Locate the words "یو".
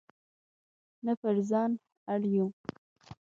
2.35-2.47